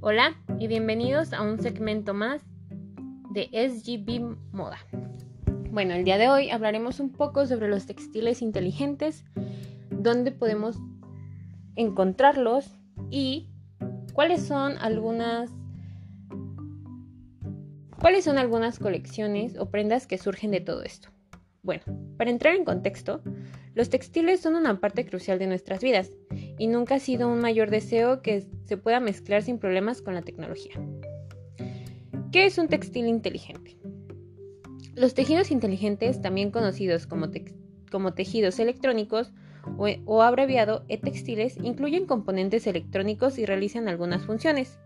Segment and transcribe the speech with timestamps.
[0.00, 2.42] Hola y bienvenidos a un segmento más
[3.30, 4.78] de SGB Moda.
[5.70, 9.24] Bueno, el día de hoy hablaremos un poco sobre los textiles inteligentes,
[9.90, 10.76] dónde podemos
[11.76, 12.70] encontrarlos
[13.10, 13.48] y
[14.12, 15.50] cuáles son algunas
[18.00, 21.08] cuáles son algunas colecciones o prendas que surgen de todo esto.
[21.62, 21.82] Bueno,
[22.16, 23.20] para entrar en contexto,
[23.74, 26.10] los textiles son una parte crucial de nuestras vidas
[26.58, 30.22] y nunca ha sido un mayor deseo que se pueda mezclar sin problemas con la
[30.22, 30.74] tecnología.
[32.32, 33.78] ¿Qué es un textil inteligente?
[34.94, 37.30] Los tejidos inteligentes, también conocidos como,
[38.12, 39.32] tejidos electrónicos
[39.76, 44.78] o, o abreviado e-textiles, incluyen componentes electrónicos y realizan algunas funciones.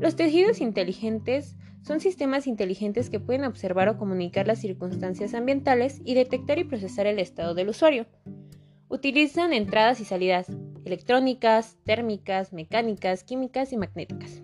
[0.00, 6.14] Los tejidos inteligentes son sistemas inteligentes que pueden observar o comunicar las circunstancias ambientales y
[6.14, 8.06] detectar y procesar el estado del usuario.
[8.88, 10.46] Utilizan entradas y salidas
[10.84, 14.42] electrónicas, térmicas, mecánicas, químicas y magnéticas.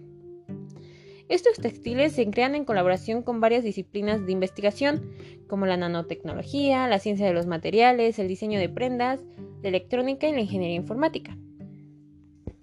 [1.28, 5.12] Estos textiles se crean en colaboración con varias disciplinas de investigación,
[5.46, 9.20] como la nanotecnología, la ciencia de los materiales, el diseño de prendas,
[9.62, 11.36] la electrónica y la ingeniería informática.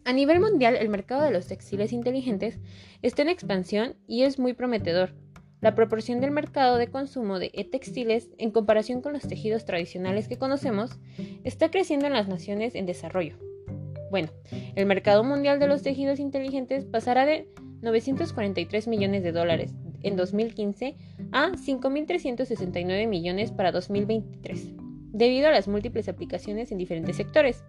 [0.03, 2.59] A nivel mundial, el mercado de los textiles inteligentes
[3.03, 5.13] está en expansión y es muy prometedor.
[5.61, 10.37] La proporción del mercado de consumo de e-textiles en comparación con los tejidos tradicionales que
[10.37, 10.99] conocemos
[11.43, 13.37] está creciendo en las naciones en desarrollo.
[14.11, 14.29] Bueno,
[14.75, 17.47] el mercado mundial de los tejidos inteligentes pasará de
[17.81, 20.95] 943 millones de dólares en 2015
[21.31, 24.73] a 5.369 millones para 2023,
[25.11, 27.63] debido a las múltiples aplicaciones en diferentes sectores,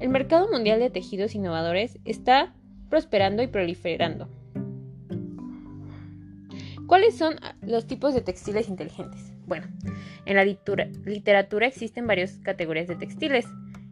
[0.00, 2.54] el mercado mundial de tejidos innovadores está
[2.88, 4.28] prosperando y proliferando.
[6.86, 9.32] ¿Cuáles son los tipos de textiles inteligentes?
[9.46, 9.66] Bueno,
[10.24, 13.46] en la literatura existen varias categorías de textiles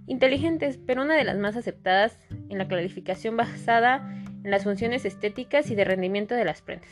[0.06, 5.70] inteligentes, pero una de las más aceptadas en la clasificación basada en las funciones estéticas
[5.70, 6.90] y de rendimiento de las prendas.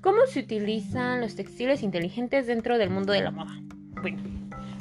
[0.00, 3.52] ¿Cómo se utilizan los textiles inteligentes dentro del mundo de la moda?
[4.00, 4.18] Bueno,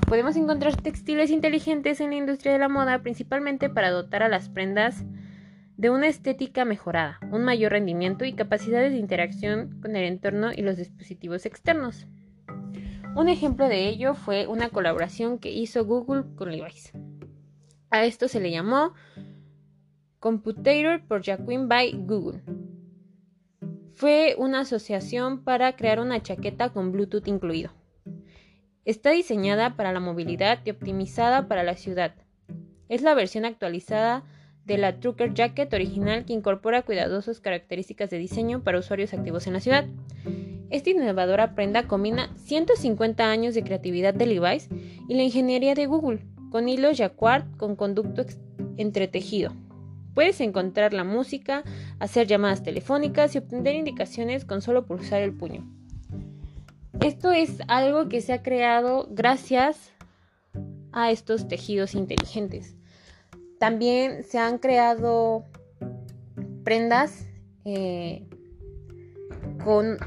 [0.09, 4.50] Podemos encontrar textiles inteligentes en la industria de la moda principalmente para dotar a las
[4.50, 5.06] prendas
[5.77, 10.63] de una estética mejorada, un mayor rendimiento y capacidades de interacción con el entorno y
[10.63, 12.07] los dispositivos externos.
[13.15, 16.93] Un ejemplo de ello fue una colaboración que hizo Google con Levi's.
[17.89, 18.93] A esto se le llamó
[20.19, 22.41] Computator por Jacqueline by Google.
[23.93, 27.71] Fue una asociación para crear una chaqueta con Bluetooth incluido.
[28.85, 32.15] Está diseñada para la movilidad y optimizada para la ciudad.
[32.87, 34.23] Es la versión actualizada
[34.69, 39.53] de la Trucker Jacket original que incorpora cuidadosas características de diseño para usuarios activos en
[39.53, 39.85] la ciudad.
[40.69, 44.69] Esta innovadora prenda combina 150 años de creatividad de Levi's
[45.07, 46.19] y la ingeniería de Google,
[46.52, 48.24] con hilos jacquard con conducto
[48.78, 49.52] entretejido.
[50.13, 51.63] Puedes encontrar la música,
[51.97, 55.68] hacer llamadas telefónicas y obtener indicaciones con solo pulsar el puño.
[57.01, 59.91] Esto es algo que se ha creado gracias
[60.91, 62.75] a estos tejidos inteligentes.
[63.59, 65.45] También se han creado
[66.63, 67.27] prendas
[67.65, 68.25] eh,
[69.63, 69.97] con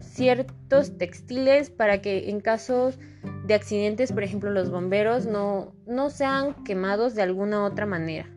[0.00, 2.98] ciertos textiles para que en casos
[3.46, 8.28] de accidentes, por ejemplo, los bomberos no, no sean quemados de alguna otra manera.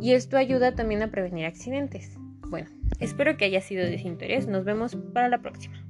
[0.00, 2.16] Y esto ayuda también a prevenir accidentes.
[2.48, 2.70] Bueno,
[3.00, 4.46] espero que haya sido de su interés.
[4.46, 5.81] Nos vemos para la próxima.